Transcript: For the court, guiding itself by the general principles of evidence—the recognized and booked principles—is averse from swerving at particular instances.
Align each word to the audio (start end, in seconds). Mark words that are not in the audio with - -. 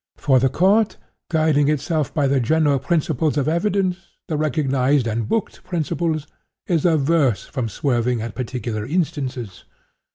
For 0.17 0.39
the 0.39 0.49
court, 0.49 0.97
guiding 1.29 1.67
itself 1.67 2.11
by 2.11 2.25
the 2.25 2.39
general 2.39 2.79
principles 2.79 3.37
of 3.37 3.47
evidence—the 3.47 4.35
recognized 4.35 5.05
and 5.05 5.29
booked 5.29 5.63
principles—is 5.63 6.85
averse 6.85 7.45
from 7.45 7.69
swerving 7.69 8.19
at 8.19 8.33
particular 8.33 8.83
instances. 8.83 9.63